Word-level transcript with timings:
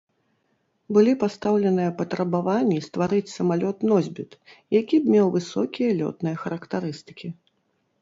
Былі 0.95 1.11
пастаўленыя 1.23 1.91
патрабаванні 1.99 2.79
стварыць 2.87 3.33
самалёт-носьбіт, 3.37 4.31
які 4.81 4.95
б 5.07 5.15
меў 5.15 5.27
высокія 5.39 5.89
лётныя 6.03 6.35
характарыстыкі. 6.45 7.27